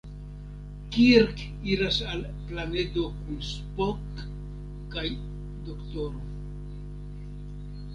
Kirk 0.95 1.41
iras 1.73 1.97
al 2.13 2.23
planedo 2.51 3.05
kun 3.21 3.39
Spock 3.53 4.27
kaj 4.97 5.07
D-ro. 5.69 6.09